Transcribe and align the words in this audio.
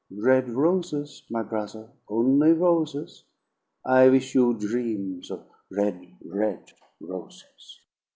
"Red 0.17 0.49
roses, 0.49 1.21
my 1.29 1.43
brother, 1.43 1.87
only 2.09 2.53
roses. 2.53 3.23
I 3.85 4.09
wish 4.09 4.33
you 4.33 4.55
dreams 4.55 5.29
of 5.29 5.45
red, 5.69 6.13
red 6.25 6.71
roses!" 6.99 7.81